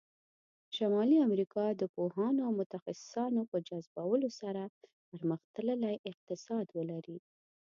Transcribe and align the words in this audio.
شمالي 0.75 1.17
امریکا 1.27 1.65
د 1.71 1.83
پوهانو 1.95 2.41
او 2.47 2.51
متخصصانو 2.59 3.41
په 3.51 3.57
جذبولو 3.67 4.29
سره 4.41 4.61
پرمختللی 5.11 5.95
اقتصاد 6.11 6.65
ولری. 6.77 7.17